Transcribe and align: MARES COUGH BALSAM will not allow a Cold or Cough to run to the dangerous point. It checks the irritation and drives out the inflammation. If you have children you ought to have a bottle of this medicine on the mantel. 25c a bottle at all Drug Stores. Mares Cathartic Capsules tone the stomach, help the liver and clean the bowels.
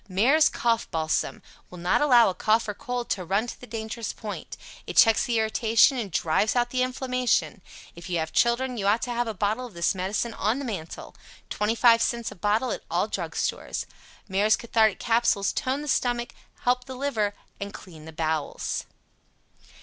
MARES 0.09 0.49
COUGH 0.49 0.87
BALSAM 0.89 1.43
will 1.69 1.77
not 1.77 2.01
allow 2.01 2.27
a 2.27 2.33
Cold 2.33 2.63
or 2.67 2.73
Cough 2.73 3.07
to 3.09 3.23
run 3.23 3.45
to 3.45 3.61
the 3.61 3.67
dangerous 3.67 4.13
point. 4.13 4.57
It 4.87 4.97
checks 4.97 5.25
the 5.25 5.37
irritation 5.37 5.99
and 5.99 6.09
drives 6.11 6.55
out 6.55 6.71
the 6.71 6.81
inflammation. 6.81 7.61
If 7.93 8.09
you 8.09 8.17
have 8.17 8.33
children 8.33 8.77
you 8.77 8.87
ought 8.87 9.03
to 9.03 9.11
have 9.13 9.27
a 9.27 9.35
bottle 9.35 9.67
of 9.67 9.75
this 9.75 9.93
medicine 9.93 10.33
on 10.33 10.57
the 10.57 10.65
mantel. 10.65 11.13
25c 11.51 12.31
a 12.31 12.33
bottle 12.33 12.71
at 12.71 12.81
all 12.89 13.07
Drug 13.07 13.35
Stores. 13.35 13.85
Mares 14.27 14.57
Cathartic 14.57 14.97
Capsules 14.97 15.53
tone 15.53 15.83
the 15.83 15.87
stomach, 15.87 16.33
help 16.61 16.85
the 16.85 16.95
liver 16.95 17.35
and 17.59 17.71
clean 17.71 18.05
the 18.05 18.11
bowels. 18.11 18.87